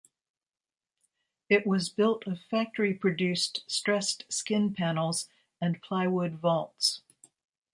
It 1.47 1.67
was 1.67 1.89
built 1.89 2.25
of 2.25 2.41
factory-produced 2.41 3.69
stressed 3.69 4.25
skin 4.33 4.73
panels 4.73 5.29
and 5.61 5.79
plywood 5.79 6.39
vaults. 6.39 7.03